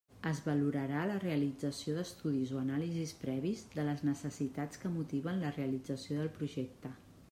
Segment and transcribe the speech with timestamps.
[0.27, 6.23] Es valorarà la realització d'estudis o anàlisis previs de les necessitats que motiven la realització
[6.23, 6.99] del projecte.